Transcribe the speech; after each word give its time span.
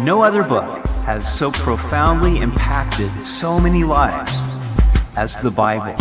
No 0.00 0.22
other 0.22 0.44
book 0.44 0.86
has 1.06 1.26
so 1.36 1.50
profoundly 1.50 2.38
impacted 2.38 3.10
so 3.24 3.58
many 3.58 3.82
lives 3.82 4.32
as 5.16 5.34
the 5.42 5.50
Bible. 5.50 5.96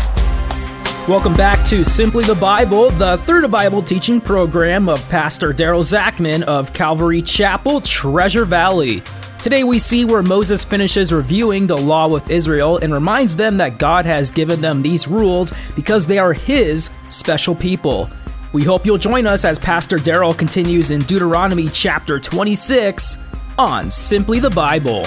Welcome 1.12 1.36
back 1.36 1.68
to 1.70 1.84
Simply 1.84 2.24
the 2.24 2.36
Bible, 2.36 2.92
the 2.92 3.16
the 3.18 3.48
Bible 3.48 3.82
teaching 3.82 4.22
program 4.22 4.88
of 4.88 5.04
Pastor 5.10 5.52
Daryl 5.52 5.84
Zachman 5.84 6.44
of 6.44 6.76
Calvary 6.76 7.24
Chapel, 7.24 7.82
Treasure 7.82 8.46
Valley. 8.46 9.02
Today 9.42 9.64
we 9.64 9.80
see 9.80 10.06
where 10.06 10.22
Moses 10.22 10.64
finishes 10.64 11.12
reviewing 11.12 11.66
the 11.66 11.78
law 11.78 12.08
with 12.08 12.30
Israel 12.30 12.78
and 12.78 12.94
reminds 12.94 13.36
them 13.36 13.58
that 13.58 13.80
God 13.80 14.06
has 14.06 14.30
given 14.30 14.62
them 14.62 14.84
these 14.84 15.08
rules 15.08 15.52
because 15.76 16.06
they 16.06 16.20
are 16.20 16.34
His 16.34 16.92
special 17.10 17.56
people. 17.56 18.12
We 18.54 18.64
hope 18.64 18.86
you'll 18.86 19.00
join 19.00 19.26
us 19.26 19.44
as 19.44 19.58
Pastor 19.58 19.98
Daryl 19.98 20.38
continues 20.38 20.92
in 20.92 21.00
Deuteronomy 21.02 21.68
chapter 21.68 22.20
26 22.20 23.18
on 23.58 23.90
Simply 23.90 24.40
the 24.40 24.52
Bible. 24.52 25.04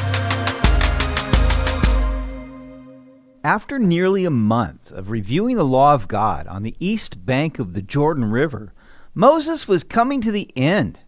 After 3.45 3.79
nearly 3.79 4.25
a 4.25 4.31
month 4.31 4.91
of 4.91 5.11
reviewing 5.11 5.57
the 5.57 5.65
law 5.65 5.95
of 5.95 6.09
God 6.09 6.47
on 6.49 6.63
the 6.63 6.75
east 6.81 7.25
bank 7.25 7.59
of 7.59 7.75
the 7.75 7.83
Jordan 7.83 8.25
River, 8.25 8.73
Moses 9.15 9.69
was 9.69 9.85
coming 9.85 10.21
to 10.21 10.33
the 10.33 10.51
end. 10.57 10.99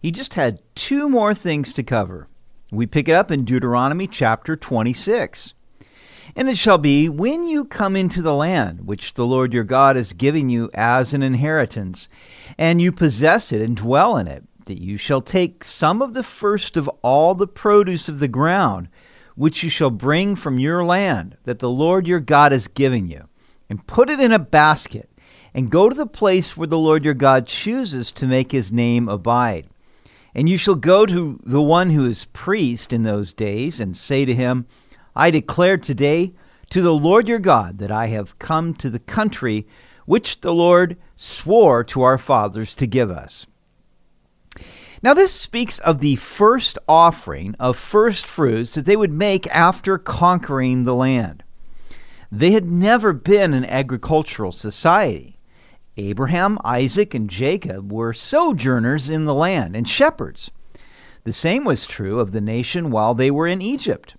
He 0.00 0.10
just 0.10 0.34
had 0.34 0.60
two 0.74 1.08
more 1.08 1.34
things 1.34 1.72
to 1.74 1.82
cover. 1.82 2.28
We 2.72 2.86
pick 2.86 3.08
it 3.08 3.14
up 3.14 3.30
in 3.30 3.44
Deuteronomy 3.44 4.06
chapter 4.06 4.56
26. 4.56 5.54
And 6.34 6.48
it 6.48 6.58
shall 6.58 6.78
be, 6.78 7.08
when 7.08 7.44
you 7.44 7.64
come 7.64 7.94
into 7.94 8.22
the 8.22 8.34
land 8.34 8.86
which 8.86 9.14
the 9.14 9.26
Lord 9.26 9.52
your 9.52 9.64
God 9.64 9.96
is 9.96 10.12
giving 10.12 10.48
you 10.48 10.70
as 10.74 11.12
an 11.12 11.22
inheritance, 11.22 12.08
and 12.58 12.80
you 12.80 12.90
possess 12.90 13.52
it 13.52 13.62
and 13.62 13.76
dwell 13.76 14.16
in 14.16 14.26
it, 14.26 14.44
that 14.66 14.80
you 14.80 14.96
shall 14.96 15.22
take 15.22 15.64
some 15.64 16.02
of 16.02 16.14
the 16.14 16.22
first 16.22 16.76
of 16.76 16.88
all 17.02 17.34
the 17.34 17.46
produce 17.46 18.08
of 18.08 18.18
the 18.18 18.28
ground, 18.28 18.88
which 19.34 19.62
you 19.62 19.70
shall 19.70 19.90
bring 19.90 20.36
from 20.36 20.58
your 20.58 20.84
land, 20.84 21.36
that 21.44 21.58
the 21.58 21.70
Lord 21.70 22.06
your 22.06 22.20
God 22.20 22.52
is 22.52 22.68
giving 22.68 23.08
you, 23.08 23.28
and 23.70 23.86
put 23.86 24.10
it 24.10 24.20
in 24.20 24.32
a 24.32 24.38
basket, 24.38 25.10
and 25.54 25.70
go 25.70 25.88
to 25.88 25.94
the 25.94 26.06
place 26.06 26.56
where 26.56 26.66
the 26.66 26.78
Lord 26.78 27.04
your 27.04 27.14
God 27.14 27.46
chooses 27.46 28.12
to 28.12 28.26
make 28.26 28.52
his 28.52 28.70
name 28.70 29.08
abide. 29.08 29.66
And 30.34 30.48
you 30.48 30.58
shall 30.58 30.74
go 30.74 31.06
to 31.06 31.40
the 31.44 31.62
one 31.62 31.90
who 31.90 32.04
is 32.04 32.26
priest 32.26 32.92
in 32.92 33.02
those 33.02 33.32
days, 33.32 33.80
and 33.80 33.96
say 33.96 34.24
to 34.24 34.34
him, 34.34 34.66
I 35.14 35.30
declare 35.30 35.78
today 35.78 36.34
to 36.70 36.82
the 36.82 36.92
Lord 36.92 37.28
your 37.28 37.38
God 37.38 37.78
that 37.78 37.90
I 37.90 38.08
have 38.08 38.38
come 38.38 38.74
to 38.74 38.90
the 38.90 38.98
country 38.98 39.66
which 40.04 40.40
the 40.40 40.52
Lord 40.52 40.96
swore 41.16 41.84
to 41.84 42.02
our 42.02 42.18
fathers 42.18 42.74
to 42.76 42.86
give 42.86 43.10
us. 43.10 43.46
Now, 45.06 45.14
this 45.14 45.30
speaks 45.30 45.78
of 45.78 46.00
the 46.00 46.16
first 46.16 46.78
offering 46.88 47.54
of 47.60 47.76
first 47.76 48.26
fruits 48.26 48.74
that 48.74 48.86
they 48.86 48.96
would 48.96 49.12
make 49.12 49.46
after 49.54 49.98
conquering 49.98 50.82
the 50.82 50.96
land. 50.96 51.44
They 52.32 52.50
had 52.50 52.68
never 52.68 53.12
been 53.12 53.54
an 53.54 53.64
agricultural 53.66 54.50
society. 54.50 55.38
Abraham, 55.96 56.58
Isaac, 56.64 57.14
and 57.14 57.30
Jacob 57.30 57.92
were 57.92 58.12
sojourners 58.12 59.08
in 59.08 59.26
the 59.26 59.32
land 59.32 59.76
and 59.76 59.88
shepherds. 59.88 60.50
The 61.22 61.32
same 61.32 61.62
was 61.62 61.86
true 61.86 62.18
of 62.18 62.32
the 62.32 62.40
nation 62.40 62.90
while 62.90 63.14
they 63.14 63.30
were 63.30 63.46
in 63.46 63.62
Egypt. 63.62 64.16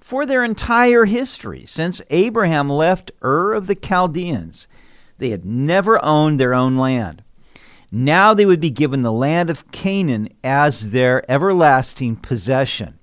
For 0.00 0.24
their 0.24 0.42
entire 0.42 1.04
history, 1.04 1.66
since 1.66 2.00
Abraham 2.08 2.70
left 2.70 3.12
Ur 3.22 3.52
of 3.52 3.66
the 3.66 3.74
Chaldeans, 3.74 4.68
they 5.18 5.28
had 5.28 5.44
never 5.44 6.02
owned 6.02 6.40
their 6.40 6.54
own 6.54 6.78
land. 6.78 7.22
Now 7.96 8.34
they 8.34 8.44
would 8.44 8.58
be 8.58 8.70
given 8.70 9.02
the 9.02 9.12
land 9.12 9.50
of 9.50 9.70
Canaan 9.70 10.28
as 10.42 10.90
their 10.90 11.30
everlasting 11.30 12.16
possession. 12.16 12.98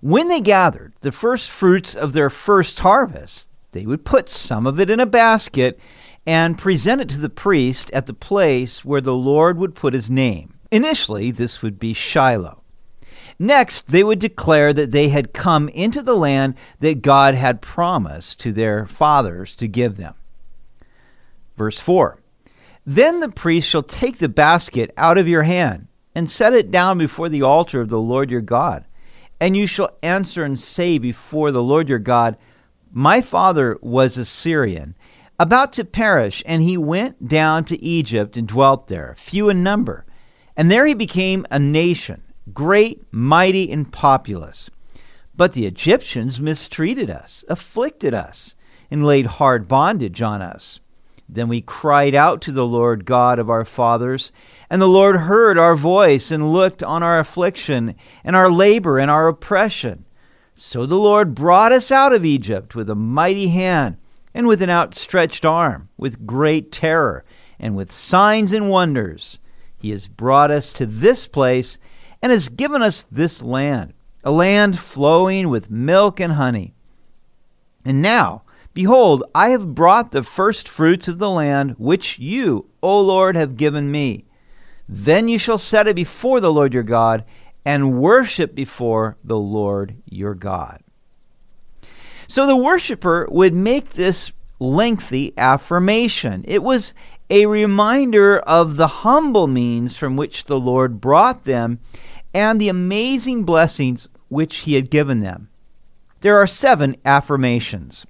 When 0.00 0.28
they 0.28 0.40
gathered 0.40 0.94
the 1.02 1.12
first 1.12 1.50
fruits 1.50 1.94
of 1.94 2.14
their 2.14 2.30
first 2.30 2.78
harvest, 2.78 3.50
they 3.72 3.84
would 3.84 4.06
put 4.06 4.30
some 4.30 4.66
of 4.66 4.80
it 4.80 4.88
in 4.88 4.98
a 4.98 5.04
basket 5.04 5.78
and 6.24 6.56
present 6.56 7.02
it 7.02 7.10
to 7.10 7.18
the 7.18 7.28
priest 7.28 7.90
at 7.90 8.06
the 8.06 8.14
place 8.14 8.82
where 8.82 9.02
the 9.02 9.12
Lord 9.12 9.58
would 9.58 9.74
put 9.74 9.92
his 9.92 10.10
name. 10.10 10.54
Initially, 10.70 11.30
this 11.30 11.60
would 11.60 11.78
be 11.78 11.92
Shiloh. 11.92 12.62
Next, 13.38 13.90
they 13.90 14.02
would 14.02 14.20
declare 14.20 14.72
that 14.72 14.92
they 14.92 15.10
had 15.10 15.34
come 15.34 15.68
into 15.68 16.02
the 16.02 16.16
land 16.16 16.54
that 16.80 17.02
God 17.02 17.34
had 17.34 17.60
promised 17.60 18.40
to 18.40 18.52
their 18.52 18.86
fathers 18.86 19.54
to 19.56 19.68
give 19.68 19.98
them. 19.98 20.14
Verse 21.58 21.78
4 21.78 22.21
then 22.84 23.20
the 23.20 23.28
priest 23.28 23.68
shall 23.68 23.82
take 23.82 24.18
the 24.18 24.28
basket 24.28 24.92
out 24.96 25.18
of 25.18 25.28
your 25.28 25.44
hand 25.44 25.86
and 26.14 26.30
set 26.30 26.52
it 26.52 26.70
down 26.70 26.98
before 26.98 27.28
the 27.28 27.42
altar 27.42 27.80
of 27.80 27.88
the 27.88 28.00
Lord 28.00 28.30
your 28.30 28.40
God. 28.40 28.84
And 29.40 29.56
you 29.56 29.66
shall 29.66 29.96
answer 30.02 30.44
and 30.44 30.58
say 30.58 30.98
before 30.98 31.50
the 31.50 31.62
Lord 31.62 31.88
your 31.88 31.98
God, 31.98 32.36
My 32.92 33.20
father 33.20 33.78
was 33.80 34.18
a 34.18 34.24
Syrian, 34.24 34.96
about 35.38 35.72
to 35.74 35.84
perish, 35.84 36.42
and 36.46 36.62
he 36.62 36.76
went 36.76 37.28
down 37.28 37.64
to 37.64 37.82
Egypt 37.82 38.36
and 38.36 38.46
dwelt 38.46 38.88
there, 38.88 39.14
few 39.18 39.48
in 39.48 39.62
number. 39.62 40.04
And 40.56 40.70
there 40.70 40.86
he 40.86 40.94
became 40.94 41.46
a 41.50 41.58
nation, 41.58 42.22
great, 42.52 43.02
mighty, 43.10 43.70
and 43.72 43.90
populous. 43.90 44.70
But 45.34 45.54
the 45.54 45.66
Egyptians 45.66 46.40
mistreated 46.40 47.10
us, 47.10 47.44
afflicted 47.48 48.12
us, 48.12 48.54
and 48.90 49.04
laid 49.04 49.26
hard 49.26 49.66
bondage 49.66 50.20
on 50.20 50.42
us. 50.42 50.78
Then 51.34 51.48
we 51.48 51.62
cried 51.62 52.14
out 52.14 52.42
to 52.42 52.52
the 52.52 52.66
Lord 52.66 53.06
God 53.06 53.38
of 53.38 53.48
our 53.48 53.64
fathers, 53.64 54.32
and 54.68 54.82
the 54.82 54.86
Lord 54.86 55.16
heard 55.16 55.56
our 55.56 55.74
voice 55.74 56.30
and 56.30 56.52
looked 56.52 56.82
on 56.82 57.02
our 57.02 57.18
affliction 57.18 57.94
and 58.22 58.36
our 58.36 58.50
labor 58.50 58.98
and 58.98 59.10
our 59.10 59.28
oppression. 59.28 60.04
So 60.56 60.84
the 60.84 60.98
Lord 60.98 61.34
brought 61.34 61.72
us 61.72 61.90
out 61.90 62.12
of 62.12 62.26
Egypt 62.26 62.74
with 62.74 62.90
a 62.90 62.94
mighty 62.94 63.48
hand 63.48 63.96
and 64.34 64.46
with 64.46 64.60
an 64.60 64.68
outstretched 64.68 65.46
arm, 65.46 65.88
with 65.96 66.26
great 66.26 66.70
terror 66.70 67.24
and 67.58 67.74
with 67.74 67.94
signs 67.94 68.52
and 68.52 68.68
wonders. 68.68 69.38
He 69.78 69.90
has 69.90 70.06
brought 70.06 70.50
us 70.50 70.72
to 70.74 70.84
this 70.84 71.26
place 71.26 71.78
and 72.20 72.30
has 72.30 72.50
given 72.50 72.82
us 72.82 73.04
this 73.10 73.40
land, 73.40 73.94
a 74.22 74.30
land 74.30 74.78
flowing 74.78 75.48
with 75.48 75.70
milk 75.70 76.20
and 76.20 76.34
honey. 76.34 76.74
And 77.86 78.02
now, 78.02 78.42
Behold, 78.74 79.24
I 79.34 79.50
have 79.50 79.74
brought 79.74 80.12
the 80.12 80.22
first 80.22 80.68
fruits 80.68 81.08
of 81.08 81.18
the 81.18 81.30
land, 81.30 81.74
which 81.78 82.18
you, 82.18 82.66
O 82.82 83.00
Lord, 83.00 83.36
have 83.36 83.56
given 83.56 83.90
me. 83.90 84.24
Then 84.88 85.28
you 85.28 85.38
shall 85.38 85.58
set 85.58 85.86
it 85.86 85.96
before 85.96 86.40
the 86.40 86.52
Lord 86.52 86.72
your 86.72 86.82
God, 86.82 87.24
and 87.64 88.00
worship 88.00 88.54
before 88.54 89.16
the 89.22 89.38
Lord 89.38 89.94
your 90.06 90.34
God. 90.34 90.82
So 92.26 92.46
the 92.46 92.56
worshiper 92.56 93.28
would 93.30 93.54
make 93.54 93.90
this 93.90 94.32
lengthy 94.58 95.34
affirmation. 95.36 96.44
It 96.48 96.62
was 96.62 96.94
a 97.28 97.46
reminder 97.46 98.38
of 98.40 98.76
the 98.76 98.86
humble 98.86 99.46
means 99.46 99.96
from 99.96 100.16
which 100.16 100.46
the 100.46 100.58
Lord 100.58 101.00
brought 101.00 101.44
them 101.44 101.78
and 102.34 102.60
the 102.60 102.68
amazing 102.68 103.44
blessings 103.44 104.08
which 104.28 104.58
he 104.58 104.74
had 104.74 104.90
given 104.90 105.20
them. 105.20 105.50
There 106.20 106.38
are 106.38 106.46
seven 106.46 106.96
affirmations. 107.04 108.06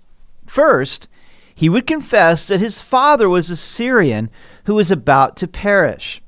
First, 0.52 1.08
he 1.54 1.70
would 1.70 1.86
confess 1.86 2.48
that 2.48 2.60
his 2.60 2.78
father 2.78 3.26
was 3.26 3.48
a 3.48 3.56
Syrian 3.56 4.28
who 4.64 4.74
was 4.74 4.90
about 4.90 5.34
to 5.38 5.48
perish. 5.48 6.20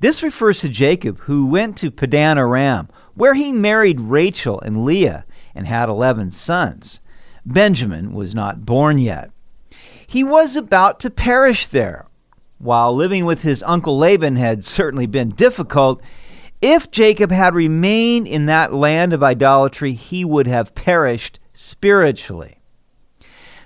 This 0.00 0.22
refers 0.22 0.60
to 0.60 0.70
Jacob, 0.70 1.18
who 1.18 1.44
went 1.44 1.76
to 1.76 1.90
Padan 1.90 2.38
Aram, 2.38 2.88
where 3.12 3.34
he 3.34 3.52
married 3.52 4.00
Rachel 4.00 4.58
and 4.60 4.82
Leah 4.82 5.26
and 5.54 5.66
had 5.66 5.90
11 5.90 6.30
sons. 6.30 7.00
Benjamin 7.44 8.14
was 8.14 8.34
not 8.34 8.64
born 8.64 8.96
yet. 8.96 9.30
He 10.06 10.24
was 10.24 10.56
about 10.56 10.98
to 11.00 11.10
perish 11.10 11.66
there. 11.66 12.06
While 12.56 12.96
living 12.96 13.26
with 13.26 13.42
his 13.42 13.62
uncle 13.64 13.98
Laban 13.98 14.36
had 14.36 14.64
certainly 14.64 15.06
been 15.06 15.34
difficult, 15.34 16.00
if 16.62 16.90
Jacob 16.90 17.30
had 17.30 17.54
remained 17.54 18.26
in 18.26 18.46
that 18.46 18.72
land 18.72 19.12
of 19.12 19.22
idolatry, 19.22 19.92
he 19.92 20.24
would 20.24 20.46
have 20.46 20.74
perished 20.74 21.38
spiritually. 21.52 22.56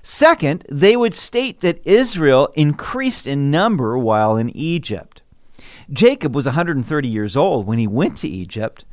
Second, 0.06 0.66
they 0.70 0.96
would 0.96 1.14
state 1.14 1.60
that 1.60 1.80
Israel 1.86 2.52
increased 2.54 3.26
in 3.26 3.50
number 3.50 3.96
while 3.96 4.36
in 4.36 4.54
Egypt. 4.54 5.22
Jacob 5.90 6.34
was 6.34 6.44
130 6.44 7.08
years 7.08 7.34
old 7.34 7.66
when 7.66 7.78
he 7.78 7.86
went 7.86 8.18
to 8.18 8.28
Egypt. 8.28 8.84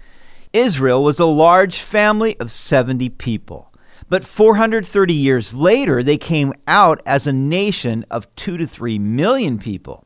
Israel 0.53 1.03
was 1.03 1.19
a 1.19 1.25
large 1.25 1.81
family 1.81 2.39
of 2.39 2.49
70 2.49 3.09
people. 3.09 3.73
But 4.07 4.23
430 4.23 5.13
years 5.13 5.53
later, 5.53 6.01
they 6.01 6.17
came 6.17 6.53
out 6.65 7.01
as 7.05 7.27
a 7.27 7.33
nation 7.33 8.05
of 8.09 8.33
2 8.37 8.55
to 8.55 8.65
3 8.65 8.97
million 8.97 9.59
people. 9.59 10.05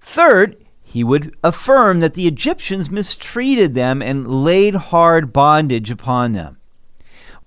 Third, 0.00 0.56
he 0.82 1.04
would 1.04 1.36
affirm 1.44 2.00
that 2.00 2.14
the 2.14 2.26
Egyptians 2.26 2.90
mistreated 2.90 3.74
them 3.74 4.00
and 4.00 4.42
laid 4.42 4.74
hard 4.74 5.34
bondage 5.34 5.90
upon 5.90 6.32
them. 6.32 6.56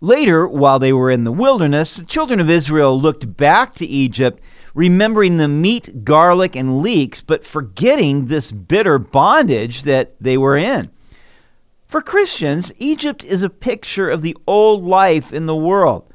Later, 0.02 0.48
while 0.48 0.80
they 0.80 0.94
were 0.94 1.12
in 1.12 1.26
the 1.26 1.32
wilderness, 1.32 1.98
the 1.98 2.06
children 2.06 2.40
of 2.40 2.50
Israel 2.50 3.00
looked 3.00 3.36
back 3.36 3.76
to 3.76 3.86
Egypt, 3.86 4.42
remembering 4.74 5.38
the 5.38 5.50
meat, 5.50 6.06
garlic, 6.06 6.56
and 6.56 6.82
leeks, 6.82 7.20
but 7.20 7.46
forgetting 7.46 8.28
this 8.28 8.50
bitter 8.50 8.98
bondage 8.98 9.84
that 9.84 10.16
they 10.22 10.38
were 10.38 10.56
in. 10.56 10.90
For 11.86 12.02
Christians, 12.02 12.72
Egypt 12.78 13.26
is 13.26 13.44
a 13.44 13.50
picture 13.50 14.10
of 14.10 14.22
the 14.22 14.38
old 14.48 14.86
life 14.86 15.34
in 15.34 15.48
the 15.48 15.56
world. 15.56 16.06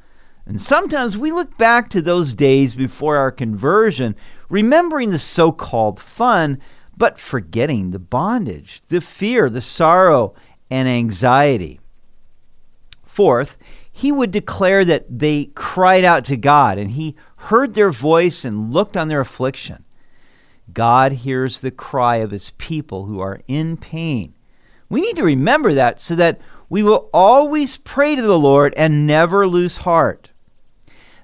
And 0.47 0.59
sometimes 0.59 1.17
we 1.17 1.31
look 1.31 1.57
back 1.57 1.89
to 1.89 2.01
those 2.01 2.33
days 2.33 2.73
before 2.75 3.17
our 3.17 3.31
conversion, 3.31 4.15
remembering 4.49 5.09
the 5.09 5.19
so 5.19 5.51
called 5.51 5.99
fun, 5.99 6.59
but 6.97 7.19
forgetting 7.19 7.91
the 7.91 7.99
bondage, 7.99 8.81
the 8.87 9.01
fear, 9.01 9.49
the 9.49 9.61
sorrow, 9.61 10.33
and 10.71 10.87
anxiety. 10.87 11.79
Fourth, 13.03 13.57
he 13.97 14.11
would 14.11 14.31
declare 14.31 14.83
that 14.83 15.05
they 15.19 15.45
cried 15.55 16.03
out 16.03 16.25
to 16.25 16.35
God, 16.35 16.77
and 16.77 16.91
he 16.91 17.15
heard 17.37 17.75
their 17.75 17.91
voice 17.91 18.43
and 18.43 18.73
looked 18.73 18.97
on 18.97 19.07
their 19.07 19.21
affliction. 19.21 19.85
God 20.73 21.13
hears 21.13 21.61
the 21.61 21.71
cry 21.71 22.17
of 22.17 22.31
his 22.31 22.49
people 22.57 23.05
who 23.05 23.21
are 23.21 23.39
in 23.47 23.77
pain. 23.77 24.33
We 24.89 24.99
need 24.99 25.15
to 25.15 25.23
remember 25.23 25.73
that 25.75 26.01
so 26.01 26.13
that 26.15 26.41
we 26.67 26.83
will 26.83 27.09
always 27.13 27.77
pray 27.77 28.17
to 28.17 28.21
the 28.21 28.37
Lord 28.37 28.73
and 28.75 29.07
never 29.07 29.47
lose 29.47 29.77
heart. 29.77 30.31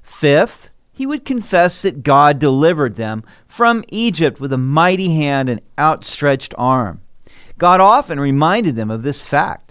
Fifth, 0.02 0.70
he 0.94 1.06
would 1.06 1.26
confess 1.26 1.82
that 1.82 2.04
God 2.04 2.40
delivered 2.40 2.96
them 2.96 3.26
from 3.48 3.84
Egypt 3.90 4.40
with 4.40 4.54
a 4.54 4.58
mighty 4.58 5.14
hand 5.14 5.50
and 5.50 5.60
outstretched 5.78 6.54
arm. 6.58 7.02
God 7.58 7.82
often 7.82 8.18
reminded 8.18 8.78
them 8.78 8.90
of 8.90 9.04
this 9.04 9.26
fact. 9.26 9.71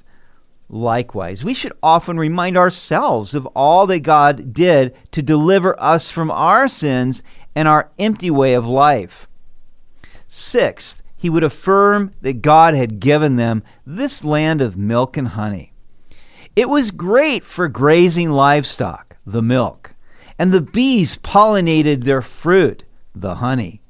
Likewise, 0.72 1.42
we 1.42 1.52
should 1.52 1.72
often 1.82 2.16
remind 2.16 2.56
ourselves 2.56 3.34
of 3.34 3.44
all 3.56 3.88
that 3.88 4.00
God 4.00 4.54
did 4.54 4.94
to 5.10 5.20
deliver 5.20 5.78
us 5.82 6.10
from 6.10 6.30
our 6.30 6.68
sins 6.68 7.24
and 7.56 7.66
our 7.66 7.90
empty 7.98 8.30
way 8.30 8.54
of 8.54 8.68
life. 8.68 9.26
Sixth, 10.28 11.02
he 11.16 11.28
would 11.28 11.42
affirm 11.42 12.12
that 12.22 12.40
God 12.40 12.74
had 12.74 13.00
given 13.00 13.34
them 13.34 13.64
this 13.84 14.22
land 14.22 14.60
of 14.60 14.76
milk 14.76 15.16
and 15.16 15.28
honey. 15.28 15.72
It 16.54 16.68
was 16.68 16.92
great 16.92 17.42
for 17.42 17.66
grazing 17.66 18.30
livestock, 18.30 19.16
the 19.26 19.42
milk, 19.42 19.92
and 20.38 20.52
the 20.52 20.60
bees 20.60 21.16
pollinated 21.16 22.04
their 22.04 22.22
fruit, 22.22 22.84
the 23.12 23.34
honey. 23.34 23.82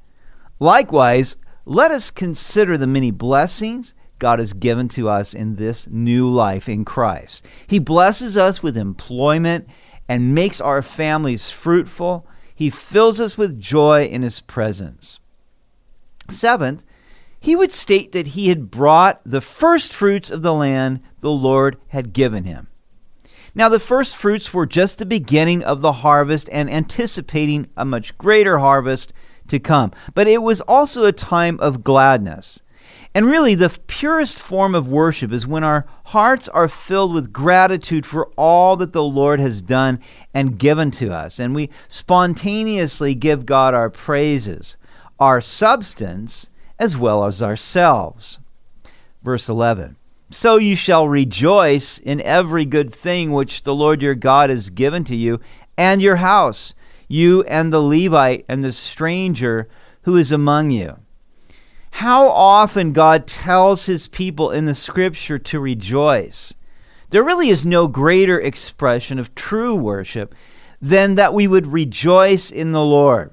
Likewise, 0.59 1.35
let 1.63 1.91
us 1.91 2.09
consider 2.09 2.75
the 2.75 2.87
many 2.87 3.11
blessings 3.11 3.93
God 4.21 4.39
has 4.39 4.53
given 4.53 4.87
to 4.89 5.09
us 5.09 5.33
in 5.33 5.55
this 5.55 5.87
new 5.87 6.29
life 6.29 6.69
in 6.69 6.85
Christ. 6.85 7.43
He 7.65 7.79
blesses 7.79 8.37
us 8.37 8.61
with 8.61 8.77
employment 8.77 9.67
and 10.07 10.35
makes 10.35 10.61
our 10.61 10.81
families 10.81 11.49
fruitful. 11.49 12.27
He 12.53 12.69
fills 12.69 13.19
us 13.19 13.35
with 13.37 13.59
joy 13.59 14.05
in 14.05 14.21
His 14.21 14.39
presence. 14.39 15.19
Seventh, 16.29 16.85
he 17.39 17.55
would 17.55 17.71
state 17.71 18.11
that 18.11 18.27
he 18.27 18.49
had 18.49 18.69
brought 18.69 19.19
the 19.25 19.41
first 19.41 19.91
fruits 19.91 20.29
of 20.29 20.43
the 20.43 20.53
land 20.53 21.01
the 21.21 21.31
Lord 21.31 21.77
had 21.87 22.13
given 22.13 22.43
him. 22.43 22.67
Now, 23.55 23.67
the 23.67 23.79
first 23.79 24.15
fruits 24.15 24.53
were 24.53 24.67
just 24.67 24.99
the 24.99 25.07
beginning 25.07 25.63
of 25.63 25.81
the 25.81 25.91
harvest 25.91 26.47
and 26.51 26.69
anticipating 26.69 27.67
a 27.75 27.83
much 27.83 28.15
greater 28.19 28.59
harvest 28.59 29.11
to 29.47 29.59
come. 29.59 29.91
But 30.13 30.27
it 30.27 30.43
was 30.43 30.61
also 30.61 31.05
a 31.05 31.11
time 31.11 31.59
of 31.59 31.83
gladness. 31.83 32.59
And 33.13 33.25
really, 33.25 33.55
the 33.55 33.77
purest 33.87 34.39
form 34.39 34.73
of 34.73 34.87
worship 34.87 35.33
is 35.33 35.45
when 35.45 35.65
our 35.65 35.85
hearts 36.05 36.47
are 36.47 36.69
filled 36.69 37.13
with 37.13 37.33
gratitude 37.33 38.05
for 38.05 38.27
all 38.37 38.77
that 38.77 38.93
the 38.93 39.03
Lord 39.03 39.41
has 39.41 39.61
done 39.61 39.99
and 40.33 40.57
given 40.57 40.91
to 40.91 41.11
us. 41.13 41.37
And 41.37 41.53
we 41.53 41.69
spontaneously 41.89 43.15
give 43.15 43.45
God 43.45 43.73
our 43.73 43.89
praises 43.89 44.77
our 45.21 45.39
substance 45.39 46.49
as 46.79 46.97
well 46.97 47.25
as 47.25 47.43
ourselves. 47.43 48.39
Verse 49.23 49.47
11 49.47 49.95
So 50.31 50.57
you 50.57 50.75
shall 50.75 51.07
rejoice 51.07 51.99
in 51.99 52.19
every 52.21 52.65
good 52.65 52.93
thing 52.93 53.31
which 53.31 53.61
the 53.61 53.75
Lord 53.75 54.01
your 54.01 54.15
God 54.15 54.49
has 54.49 54.71
given 54.71 55.03
to 55.05 55.15
you, 55.15 55.39
and 55.77 56.01
your 56.01 56.15
house, 56.17 56.73
you 57.07 57.43
and 57.43 57.71
the 57.71 57.81
Levite 57.81 58.45
and 58.49 58.63
the 58.63 58.73
stranger 58.73 59.69
who 60.01 60.17
is 60.17 60.31
among 60.31 60.71
you. 60.71 60.97
How 61.91 62.29
often 62.29 62.93
God 62.93 63.27
tells 63.27 63.85
his 63.85 64.07
people 64.07 64.51
in 64.51 64.65
the 64.65 64.73
scripture 64.73 65.37
to 65.37 65.59
rejoice. 65.59 66.53
There 67.11 67.23
really 67.23 67.49
is 67.49 67.65
no 67.65 67.87
greater 67.87 68.39
expression 68.39 69.19
of 69.19 69.35
true 69.35 69.75
worship 69.75 70.33
than 70.81 71.15
that 71.15 71.33
we 71.33 71.47
would 71.47 71.67
rejoice 71.67 72.49
in 72.49 72.71
the 72.71 72.83
Lord. 72.83 73.31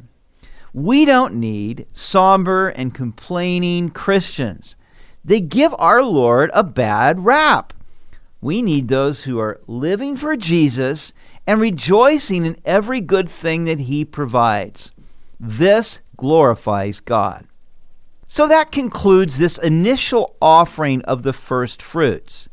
We 0.74 1.04
don't 1.04 1.36
need 1.36 1.86
somber 1.92 2.68
and 2.68 2.92
complaining 2.94 3.90
Christians. 3.90 4.76
They 5.24 5.40
give 5.40 5.74
our 5.78 6.02
Lord 6.02 6.50
a 6.52 6.62
bad 6.62 7.24
rap. 7.24 7.72
We 8.40 8.60
need 8.60 8.88
those 8.88 9.22
who 9.22 9.38
are 9.38 9.60
living 9.66 10.16
for 10.16 10.36
Jesus 10.36 11.12
and 11.46 11.60
rejoicing 11.60 12.44
in 12.44 12.60
every 12.64 13.00
good 13.00 13.28
thing 13.28 13.64
that 13.64 13.80
He 13.80 14.04
provides. 14.04 14.92
This 15.40 16.00
glorifies 16.16 17.00
God. 17.00 17.46
So 18.30 18.46
that 18.46 18.70
concludes 18.70 19.38
this 19.38 19.56
initial 19.56 20.36
offering 20.40 21.00
of 21.02 21.22
the 21.22 21.32
first 21.32 21.80
fruits. 21.80 22.50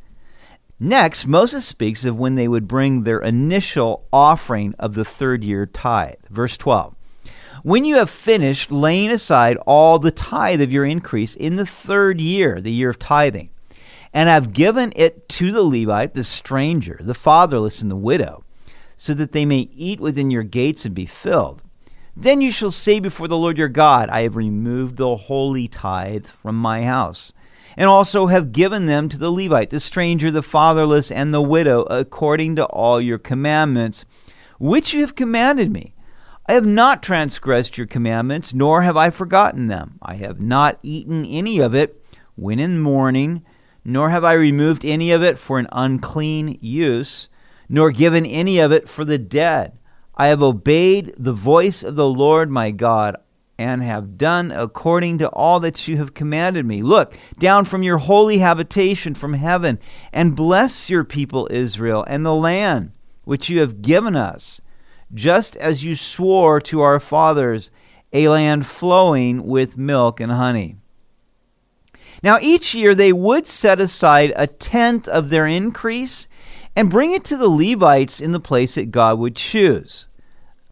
Next, 0.79 1.27
Moses 1.27 1.65
speaks 1.65 2.05
of 2.05 2.17
when 2.17 2.35
they 2.35 2.47
would 2.47 2.65
bring 2.65 3.03
their 3.03 3.19
initial 3.19 4.07
offering 4.11 4.73
of 4.79 4.93
the 4.93 5.03
third 5.03 5.43
year 5.43 5.65
tithe. 5.65 6.15
Verse 6.29 6.55
12. 6.55 6.95
When 7.63 7.83
you 7.83 7.95
have 7.95 8.09
finished 8.09 8.71
laying 8.71 9.11
aside 9.11 9.57
all 9.65 9.99
the 9.99 10.11
tithe 10.11 10.61
of 10.61 10.71
your 10.71 10.85
increase 10.85 11.35
in 11.35 11.55
the 11.55 11.65
third 11.65 12.21
year, 12.21 12.61
the 12.61 12.71
year 12.71 12.89
of 12.89 12.99
tithing, 12.99 13.49
and 14.13 14.29
have 14.29 14.53
given 14.53 14.93
it 14.95 15.27
to 15.27 15.51
the 15.51 15.63
Levite, 15.63 16.13
the 16.13 16.23
stranger, 16.23 16.99
the 17.01 17.13
fatherless, 17.13 17.81
and 17.81 17.91
the 17.91 17.97
widow, 17.97 18.45
so 18.95 19.13
that 19.13 19.33
they 19.33 19.43
may 19.43 19.67
eat 19.75 19.99
within 19.99 20.31
your 20.31 20.43
gates 20.43 20.85
and 20.85 20.95
be 20.95 21.05
filled, 21.05 21.63
then 22.15 22.41
you 22.41 22.51
shall 22.51 22.71
say 22.71 22.99
before 22.99 23.27
the 23.27 23.37
Lord 23.37 23.57
your 23.57 23.67
God, 23.67 24.09
I 24.09 24.21
have 24.21 24.35
removed 24.35 24.97
the 24.97 25.15
holy 25.15 25.67
tithe 25.67 26.27
from 26.27 26.55
my 26.55 26.83
house, 26.83 27.33
and 27.75 27.89
also 27.89 28.27
have 28.27 28.51
given 28.51 28.85
them 28.85 29.09
to 29.09 29.17
the 29.17 29.31
Levite, 29.31 29.69
the 29.69 29.79
stranger, 29.79 30.31
the 30.31 30.43
fatherless, 30.43 31.11
and 31.11 31.33
the 31.33 31.41
widow, 31.41 31.83
according 31.83 32.55
to 32.55 32.65
all 32.65 33.01
your 33.01 33.17
commandments, 33.17 34.05
which 34.59 34.93
you 34.93 35.01
have 35.01 35.15
commanded 35.15 35.71
me 35.71 35.95
I 36.47 36.53
have 36.53 36.65
not 36.65 37.01
transgressed 37.01 37.75
your 37.75 37.87
commandments, 37.87 38.53
nor 38.53 38.83
have 38.83 38.95
I 38.95 39.09
forgotten 39.09 39.67
them. 39.67 39.97
I 39.99 40.15
have 40.15 40.39
not 40.39 40.77
eaten 40.83 41.25
any 41.25 41.59
of 41.59 41.73
it 41.73 41.99
when 42.35 42.59
in 42.59 42.79
mourning, 42.79 43.43
nor 43.83 44.11
have 44.11 44.23
I 44.23 44.33
removed 44.33 44.85
any 44.85 45.11
of 45.11 45.23
it 45.23 45.39
for 45.39 45.57
an 45.57 45.67
unclean 45.71 46.59
use, 46.61 47.29
nor 47.67 47.89
given 47.89 48.27
any 48.27 48.59
of 48.59 48.71
it 48.71 48.87
for 48.87 49.03
the 49.03 49.17
dead. 49.17 49.75
I 50.17 50.27
have 50.27 50.41
obeyed 50.41 51.13
the 51.17 51.33
voice 51.33 51.83
of 51.83 51.95
the 51.95 52.07
Lord 52.09 52.49
my 52.49 52.71
God, 52.71 53.17
and 53.57 53.81
have 53.81 54.17
done 54.17 54.51
according 54.51 55.19
to 55.19 55.29
all 55.29 55.59
that 55.61 55.87
you 55.87 55.97
have 55.97 56.13
commanded 56.13 56.65
me. 56.65 56.81
Look 56.81 57.17
down 57.39 57.65
from 57.65 57.83
your 57.83 57.97
holy 57.97 58.39
habitation 58.39 59.15
from 59.15 59.33
heaven, 59.33 59.79
and 60.11 60.35
bless 60.35 60.89
your 60.89 61.03
people 61.03 61.47
Israel 61.51 62.03
and 62.07 62.25
the 62.25 62.35
land 62.35 62.91
which 63.23 63.49
you 63.49 63.59
have 63.59 63.81
given 63.81 64.15
us 64.15 64.61
just 65.13 65.55
as 65.55 65.83
you 65.83 65.95
swore 65.95 66.59
to 66.59 66.81
our 66.81 66.99
fathers, 66.99 67.71
a 68.11 68.27
land 68.27 68.65
flowing 68.65 69.45
with 69.45 69.77
milk 69.77 70.19
and 70.19 70.31
honey. 70.31 70.77
Now, 72.23 72.37
each 72.41 72.73
year 72.73 72.95
they 72.95 73.13
would 73.13 73.47
set 73.47 73.79
aside 73.79 74.33
a 74.35 74.47
tenth 74.47 75.07
of 75.07 75.29
their 75.29 75.45
increase 75.45 76.27
and 76.75 76.89
bring 76.89 77.11
it 77.11 77.23
to 77.25 77.37
the 77.37 77.49
Levites 77.49 78.19
in 78.19 78.31
the 78.31 78.39
place 78.39 78.75
that 78.75 78.91
God 78.91 79.17
would 79.19 79.35
choose. 79.35 80.07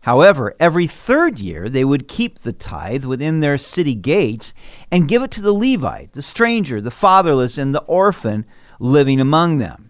However, 0.02 0.54
every 0.60 0.86
third 0.86 1.40
year 1.40 1.70
they 1.70 1.86
would 1.86 2.10
keep 2.10 2.40
the 2.40 2.52
tithe 2.52 3.06
within 3.06 3.40
their 3.40 3.58
city 3.58 3.96
gates 3.96 4.54
and 4.92 5.08
give 5.08 5.24
it 5.24 5.32
to 5.32 5.42
the 5.42 5.54
Levite, 5.54 6.12
the 6.12 6.22
stranger, 6.22 6.82
the 6.82 6.92
fatherless, 6.92 7.58
and 7.58 7.74
the 7.74 7.84
orphan 7.84 8.46
living 8.80 9.22
among 9.22 9.60
them. 9.60 9.90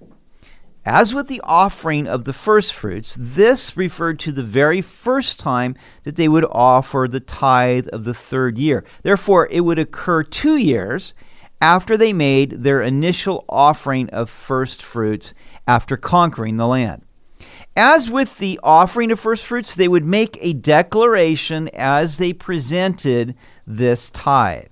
As 0.85 1.15
with 1.15 1.29
the 1.29 1.41
offering 1.45 2.07
of 2.07 2.25
the 2.25 2.33
first 2.33 2.73
fruits, 2.73 3.15
this 3.17 3.75
referred 3.75 4.19
to 4.19 4.31
the 4.31 4.43
very 4.43 4.81
first 4.81 5.39
time 5.39 5.75
that 6.03 6.17
they 6.17 6.27
would 6.27 6.45
offer 6.51 7.07
the 7.09 7.21
tithe 7.21 7.87
of 7.87 8.03
the 8.03 8.13
third 8.13 8.57
year. 8.59 8.83
Therefore, 9.01 9.47
it 9.49 9.61
would 9.61 9.79
occur 9.79 10.23
two 10.23 10.57
years 10.57 11.13
after 11.63 11.95
they 11.95 12.11
made 12.11 12.61
their 12.63 12.81
initial 12.81 13.45
offering 13.47 14.09
of 14.09 14.29
first 14.29 14.83
fruits 14.83 15.33
after 15.65 15.95
conquering 15.95 16.57
the 16.57 16.67
land. 16.67 17.01
As 17.73 18.11
with 18.11 18.37
the 18.37 18.59
offering 18.61 19.11
of 19.11 19.19
first 19.21 19.45
fruits, 19.45 19.73
they 19.73 19.87
would 19.87 20.03
make 20.03 20.37
a 20.41 20.51
declaration 20.51 21.69
as 21.69 22.17
they 22.17 22.33
presented 22.33 23.33
this 23.65 24.09
tithe. 24.09 24.65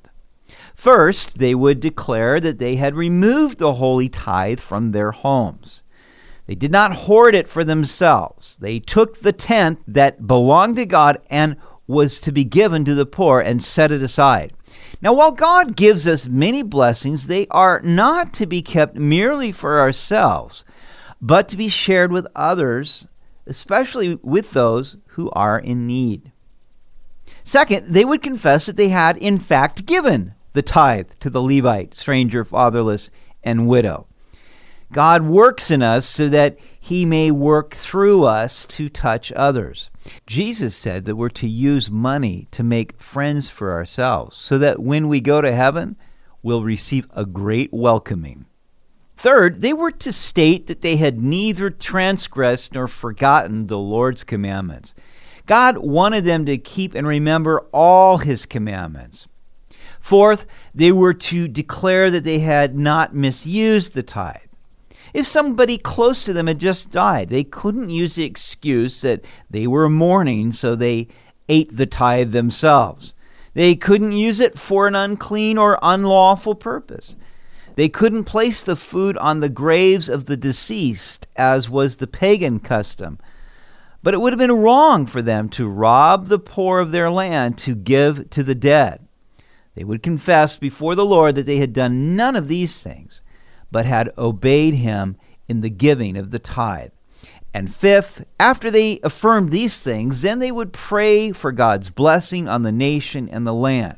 First, 0.76 1.38
they 1.38 1.56
would 1.56 1.80
declare 1.80 2.42
that 2.42 2.60
they 2.60 2.76
had 2.76 2.96
removed 2.96 3.60
the 3.60 3.76
holy 3.76 4.10
tithe 4.10 4.60
from 4.60 4.92
their 4.92 5.12
homes. 5.12 5.84
They 6.46 6.56
did 6.56 6.74
not 6.74 6.94
hoard 6.94 7.36
it 7.36 7.48
for 7.48 7.64
themselves. 7.64 8.58
They 8.58 8.80
took 8.80 9.22
the 9.22 9.32
tenth 9.32 9.80
that 9.88 10.28
belonged 10.28 10.76
to 10.76 10.86
God 10.86 11.20
and 11.30 11.56
was 11.88 12.20
to 12.20 12.34
be 12.34 12.44
given 12.44 12.84
to 12.84 12.96
the 12.96 13.06
poor 13.06 13.40
and 13.40 13.64
set 13.64 13.94
it 13.94 14.04
aside. 14.04 14.52
Now, 15.02 15.14
while 15.14 15.32
God 15.32 15.76
gives 15.76 16.06
us 16.06 16.28
many 16.28 16.62
blessings, 16.62 17.26
they 17.28 17.48
are 17.50 17.82
not 17.84 18.34
to 18.34 18.46
be 18.46 18.62
kept 18.62 18.96
merely 18.96 19.52
for 19.52 19.80
ourselves, 19.80 20.64
but 21.20 21.50
to 21.50 21.58
be 21.58 21.70
shared 21.70 22.12
with 22.12 22.28
others, 22.36 23.08
especially 23.48 24.20
with 24.22 24.52
those 24.52 24.98
who 25.08 25.32
are 25.32 25.58
in 25.58 25.88
need. 25.88 26.32
Second, 27.44 27.88
they 27.88 28.06
would 28.06 28.22
confess 28.22 28.68
that 28.68 28.78
they 28.78 28.90
had, 28.90 29.18
in 29.18 29.40
fact, 29.40 29.88
given 29.88 30.36
the 30.54 30.62
tithe 30.62 31.10
to 31.20 31.30
the 31.30 31.42
Levite, 31.42 31.96
stranger, 31.96 32.46
fatherless, 32.46 33.10
and 33.44 33.68
widow. 33.68 34.06
God 34.92 35.24
works 35.24 35.72
in 35.72 35.82
us 35.82 36.06
so 36.06 36.28
that 36.30 36.58
he 36.80 37.06
may 37.06 37.32
work 37.32 37.74
through 37.74 38.26
us 38.26 38.66
to 38.66 38.90
touch 38.90 39.32
others. 39.34 39.90
Jesus 40.28 40.76
said 40.76 41.06
that 41.06 41.16
we're 41.16 41.30
to 41.30 41.48
use 41.48 41.90
money 41.90 42.48
to 42.52 42.64
make 42.64 43.02
friends 43.02 43.48
for 43.48 43.72
ourselves 43.72 44.36
so 44.38 44.58
that 44.58 44.82
when 44.82 45.08
we 45.08 45.22
go 45.22 45.42
to 45.42 45.54
heaven, 45.54 45.96
we'll 46.44 46.64
receive 46.64 47.08
a 47.12 47.26
great 47.26 47.72
welcoming. 47.72 48.46
Third, 49.16 49.62
they 49.62 49.72
were 49.72 49.92
to 49.92 50.12
state 50.12 50.68
that 50.68 50.82
they 50.82 50.98
had 50.98 51.22
neither 51.22 51.70
transgressed 51.70 52.74
nor 52.74 52.88
forgotten 52.88 53.68
the 53.68 53.78
Lord's 53.78 54.24
commandments. 54.24 54.94
God 55.46 55.78
wanted 55.78 56.26
them 56.26 56.46
to 56.48 56.58
keep 56.58 56.96
and 56.96 57.06
remember 57.08 57.68
all 57.72 58.18
his 58.18 58.46
commandments. 58.46 59.28
Fourth, 60.00 60.48
they 60.74 60.92
were 60.92 61.14
to 61.14 61.48
declare 61.48 62.10
that 62.10 62.24
they 62.24 62.40
had 62.40 62.76
not 62.76 63.16
misused 63.16 63.94
the 63.94 64.04
tithe. 64.04 64.51
If 65.14 65.28
somebody 65.28 65.78
close 65.78 66.24
to 66.24 66.34
them 66.34 66.48
had 66.48 66.60
just 66.60 66.90
died, 66.90 67.30
they 67.30 67.44
couldn't 67.44 67.90
use 67.90 68.16
the 68.16 68.24
excuse 68.24 69.02
that 69.02 69.24
they 69.50 69.68
were 69.68 69.90
mourning, 69.90 70.52
so 70.52 70.76
they 70.76 71.08
ate 71.50 71.76
the 71.76 71.86
tithe 71.86 72.32
themselves. 72.32 73.14
They 73.54 73.76
couldn't 73.76 74.14
use 74.14 74.40
it 74.40 74.58
for 74.58 74.88
an 74.88 74.96
unclean 74.96 75.58
or 75.58 75.78
unlawful 75.82 76.56
purpose. 76.56 77.18
They 77.76 77.90
couldn't 77.90 78.24
place 78.24 78.64
the 78.64 78.76
food 78.76 79.18
on 79.18 79.40
the 79.40 79.50
graves 79.50 80.08
of 80.08 80.26
the 80.26 80.38
deceased, 80.38 81.28
as 81.36 81.70
was 81.70 81.98
the 81.98 82.08
pagan 82.08 82.60
custom. 82.60 83.20
But 84.04 84.14
it 84.14 84.22
would 84.22 84.34
have 84.34 84.40
been 84.40 84.52
wrong 84.52 85.06
for 85.06 85.22
them 85.22 85.50
to 85.50 85.68
rob 85.68 86.28
the 86.28 86.40
poor 86.40 86.80
of 86.80 86.92
their 86.92 87.10
land 87.10 87.58
to 87.60 87.76
give 87.76 88.30
to 88.32 88.44
the 88.44 88.56
dead. 88.56 89.06
They 89.76 89.84
would 89.84 90.04
confess 90.04 90.58
before 90.58 90.96
the 90.96 91.06
Lord 91.06 91.36
that 91.36 91.46
they 91.46 91.58
had 91.58 91.74
done 91.74 92.16
none 92.16 92.36
of 92.36 92.48
these 92.48 92.82
things 92.82 93.22
but 93.72 93.86
had 93.86 94.14
obeyed 94.18 94.76
him 94.76 95.16
in 95.48 95.62
the 95.62 95.70
giving 95.70 96.18
of 96.18 96.32
the 96.32 96.40
tithe. 96.40 96.92
And 97.54 97.74
fifth, 97.74 98.24
after 98.40 98.72
they 98.72 99.00
affirmed 99.04 99.50
these 99.50 99.82
things, 99.82 100.22
then 100.22 100.40
they 100.40 100.52
would 100.52 100.72
pray 100.72 101.32
for 101.32 101.52
God's 101.52 101.90
blessing 101.90 102.48
on 102.48 102.62
the 102.62 102.72
nation 102.72 103.28
and 103.28 103.46
the 103.46 103.54
land. 103.54 103.98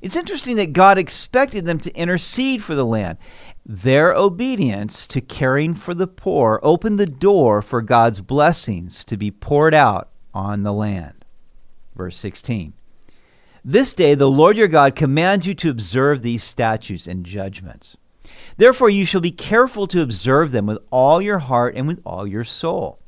It's 0.00 0.16
interesting 0.16 0.56
that 0.56 0.72
God 0.72 0.96
expected 0.96 1.66
them 1.66 1.78
to 1.80 1.94
intercede 1.94 2.62
for 2.62 2.74
the 2.74 2.86
land. 2.86 3.18
Their 3.66 4.14
obedience 4.14 5.06
to 5.08 5.20
caring 5.20 5.74
for 5.74 5.92
the 5.92 6.06
poor 6.06 6.58
opened 6.62 6.98
the 6.98 7.06
door 7.06 7.60
for 7.60 7.82
God's 7.82 8.22
blessings 8.22 9.04
to 9.04 9.18
be 9.18 9.30
poured 9.30 9.74
out 9.74 10.08
on 10.32 10.62
the 10.62 10.72
land. 10.72 11.24
Verse 11.94 12.16
16 12.16 12.72
This 13.62 13.92
day 13.92 14.14
the 14.14 14.30
Lord 14.30 14.56
your 14.56 14.68
God 14.68 14.96
commands 14.96 15.46
you 15.46 15.54
to 15.56 15.68
observe 15.68 16.22
these 16.22 16.42
statutes 16.42 17.06
and 17.06 17.26
judgments. 17.26 17.98
Therefore, 18.56 18.90
you 18.90 19.04
shall 19.04 19.20
be 19.20 19.30
careful 19.30 19.86
to 19.86 20.02
observe 20.02 20.52
them 20.52 20.66
with 20.66 20.78
all 20.90 21.22
your 21.22 21.38
heart 21.38 21.74
and 21.76 21.88
with 21.88 22.00
all 22.04 22.26
your 22.26 22.44
soul. 22.44 22.98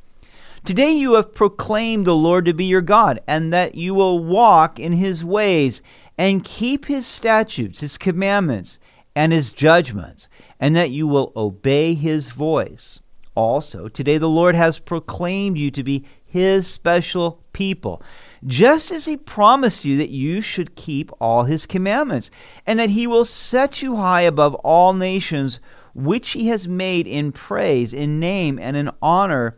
Today 0.64 0.92
you 0.92 1.14
have 1.14 1.34
proclaimed 1.34 2.06
the 2.06 2.14
Lord 2.14 2.46
to 2.46 2.54
be 2.54 2.64
your 2.64 2.80
God, 2.80 3.20
and 3.26 3.52
that 3.52 3.74
you 3.74 3.94
will 3.94 4.18
walk 4.18 4.78
in 4.78 4.92
his 4.92 5.24
ways 5.24 5.82
and 6.16 6.44
keep 6.44 6.86
his 6.86 7.06
statutes, 7.06 7.80
his 7.80 7.98
commandments, 7.98 8.78
and 9.14 9.32
his 9.32 9.52
judgments, 9.52 10.28
and 10.58 10.74
that 10.74 10.90
you 10.90 11.06
will 11.06 11.32
obey 11.36 11.92
his 11.92 12.30
voice. 12.30 13.01
Also, 13.34 13.88
today 13.88 14.18
the 14.18 14.28
Lord 14.28 14.54
has 14.54 14.78
proclaimed 14.78 15.56
you 15.56 15.70
to 15.70 15.82
be 15.82 16.04
his 16.24 16.66
special 16.66 17.42
people 17.52 18.02
just 18.46 18.90
as 18.90 19.04
he 19.04 19.16
promised 19.16 19.84
you 19.84 19.96
that 19.98 20.10
you 20.10 20.40
should 20.40 20.74
keep 20.74 21.10
all 21.20 21.44
his 21.44 21.66
commandments, 21.66 22.30
and 22.66 22.78
that 22.78 22.90
he 22.90 23.06
will 23.06 23.24
set 23.24 23.82
you 23.82 23.96
high 23.96 24.22
above 24.22 24.54
all 24.56 24.92
nations, 24.92 25.60
which 25.94 26.30
he 26.30 26.48
has 26.48 26.66
made 26.66 27.06
in 27.06 27.30
praise, 27.32 27.92
in 27.92 28.18
name, 28.18 28.58
and 28.58 28.76
in 28.76 28.90
honor, 29.00 29.56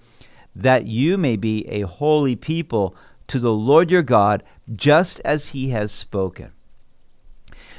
that 0.54 0.86
you 0.86 1.16
may 1.16 1.36
be 1.36 1.66
a 1.68 1.82
holy 1.82 2.36
people 2.36 2.94
to 3.26 3.38
the 3.38 3.52
Lord 3.52 3.90
your 3.90 4.02
God, 4.02 4.42
just 4.72 5.20
as 5.24 5.48
he 5.48 5.70
has 5.70 5.90
spoken. 5.90 6.52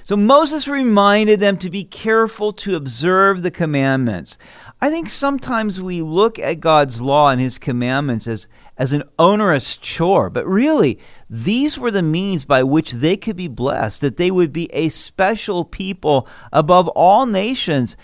So 0.03 0.15
Moses 0.15 0.67
reminded 0.67 1.39
them 1.39 1.57
to 1.57 1.69
be 1.69 1.83
careful 1.83 2.51
to 2.53 2.75
observe 2.75 3.41
the 3.41 3.51
commandments. 3.51 4.37
I 4.85 4.91
think 4.91 5.09
sometimes 5.09 5.81
we 5.81 6.03
look 6.03 6.37
at 6.37 6.59
God's 6.59 7.01
law 7.01 7.31
and 7.31 7.41
his 7.41 7.57
commandments 7.57 8.27
as, 8.27 8.47
as 8.77 8.93
an 8.93 9.01
onerous 9.17 9.77
chore, 9.77 10.29
but 10.29 10.45
really, 10.45 10.99
these 11.27 11.79
were 11.79 11.89
the 11.89 12.03
means 12.03 12.45
by 12.45 12.61
which 12.61 12.91
they 12.91 13.17
could 13.17 13.35
be 13.35 13.47
blessed, 13.47 14.01
that 14.01 14.17
they 14.17 14.29
would 14.29 14.53
be 14.53 14.71
a 14.71 14.89
special 14.89 15.65
people 15.65 16.27
above 16.53 16.87
all 16.89 17.25
nations 17.25 17.97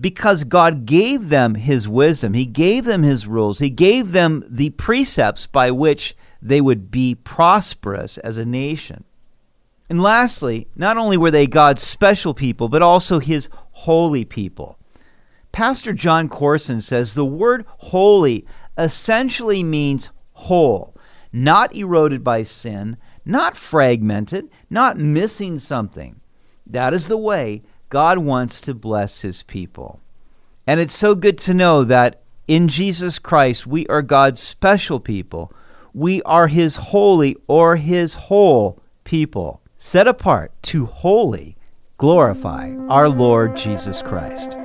because 0.00 0.44
God 0.44 0.86
gave 0.86 1.28
them 1.28 1.56
his 1.56 1.88
wisdom. 1.88 2.34
He 2.34 2.46
gave 2.46 2.84
them 2.84 3.02
his 3.02 3.26
rules. 3.26 3.58
He 3.58 3.68
gave 3.68 4.12
them 4.12 4.44
the 4.48 4.70
precepts 4.70 5.48
by 5.48 5.72
which 5.72 6.16
they 6.40 6.60
would 6.60 6.88
be 6.88 7.16
prosperous 7.16 8.16
as 8.16 8.36
a 8.36 8.46
nation. 8.46 9.02
And 9.90 10.00
lastly, 10.00 10.68
not 10.76 10.98
only 10.98 11.16
were 11.16 11.32
they 11.32 11.48
God's 11.48 11.82
special 11.82 12.32
people, 12.32 12.68
but 12.68 12.80
also 12.80 13.18
his 13.18 13.48
holy 13.72 14.24
people. 14.24 14.77
Pastor 15.58 15.92
Jon 15.92 16.28
Courson 16.28 16.80
says 16.80 17.14
the 17.14 17.24
word 17.24 17.64
holy 17.78 18.46
essentially 18.76 19.64
means 19.64 20.08
whole, 20.30 20.94
not 21.32 21.74
eroded 21.74 22.22
by 22.22 22.44
sin, 22.44 22.96
not 23.24 23.56
fragmented, 23.56 24.48
not 24.70 24.98
missing 24.98 25.58
something. 25.58 26.20
That 26.64 26.94
is 26.94 27.08
the 27.08 27.16
way 27.16 27.64
God 27.88 28.18
wants 28.18 28.60
to 28.60 28.72
bless 28.72 29.22
his 29.22 29.42
people. 29.42 30.00
And 30.64 30.78
it's 30.78 30.94
so 30.94 31.16
good 31.16 31.38
to 31.38 31.54
know 31.54 31.82
that 31.82 32.22
in 32.46 32.68
Jesus 32.68 33.18
Christ 33.18 33.66
we 33.66 33.84
are 33.88 34.00
God's 34.00 34.40
special 34.40 35.00
people. 35.00 35.52
We 35.92 36.22
are 36.22 36.46
his 36.46 36.76
holy 36.76 37.36
or 37.48 37.74
his 37.74 38.14
whole 38.14 38.80
people 39.02 39.60
set 39.76 40.06
apart 40.06 40.52
to 40.62 40.86
wholly 40.86 41.56
glorify 41.96 42.76
our 42.88 43.08
Lord 43.08 43.56
Jesus 43.56 44.02
Christ. 44.02 44.56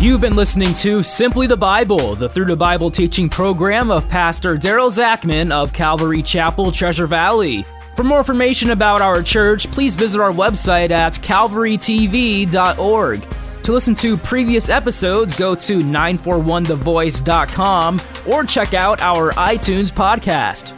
You've 0.00 0.20
been 0.22 0.34
listening 0.34 0.72
to 0.76 1.02
Simply 1.02 1.46
the 1.46 1.58
Bible, 1.58 2.16
the 2.16 2.30
Through 2.30 2.46
the 2.46 2.56
Bible 2.56 2.90
teaching 2.90 3.28
program 3.28 3.90
of 3.90 4.08
Pastor 4.08 4.56
Daryl 4.56 4.90
Zachman 4.90 5.52
of 5.52 5.74
Calvary 5.74 6.22
Chapel, 6.22 6.72
Treasure 6.72 7.06
Valley. 7.06 7.66
For 7.96 8.02
more 8.02 8.16
information 8.16 8.70
about 8.70 9.02
our 9.02 9.22
church, 9.22 9.70
please 9.70 9.94
visit 9.94 10.18
our 10.18 10.32
website 10.32 10.90
at 10.90 11.12
calvarytv.org. 11.16 13.26
To 13.62 13.72
listen 13.72 13.94
to 13.96 14.16
previous 14.16 14.70
episodes, 14.70 15.38
go 15.38 15.54
to 15.54 15.82
941thevoice.com 15.82 18.00
or 18.26 18.44
check 18.44 18.72
out 18.72 19.02
our 19.02 19.32
iTunes 19.32 19.92
podcast. 19.92 20.74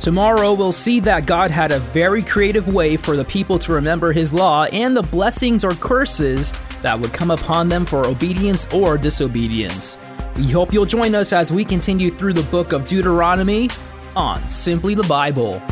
Tomorrow, 0.00 0.52
we'll 0.52 0.72
see 0.72 0.98
that 0.98 1.26
God 1.26 1.52
had 1.52 1.70
a 1.70 1.78
very 1.78 2.24
creative 2.24 2.74
way 2.74 2.96
for 2.96 3.16
the 3.16 3.24
people 3.24 3.56
to 3.60 3.72
remember 3.72 4.12
His 4.12 4.32
law 4.32 4.64
and 4.64 4.96
the 4.96 5.02
blessings 5.02 5.62
or 5.62 5.70
curses 5.70 6.52
that 6.84 7.00
would 7.00 7.14
come 7.14 7.30
upon 7.30 7.68
them 7.68 7.86
for 7.86 8.06
obedience 8.06 8.72
or 8.74 8.98
disobedience. 8.98 9.96
We 10.36 10.50
hope 10.50 10.70
you'll 10.70 10.84
join 10.84 11.14
us 11.14 11.32
as 11.32 11.50
we 11.50 11.64
continue 11.64 12.10
through 12.10 12.34
the 12.34 12.48
book 12.50 12.72
of 12.72 12.86
Deuteronomy 12.86 13.70
on 14.14 14.46
Simply 14.46 14.94
the 14.94 15.02
Bible. 15.04 15.62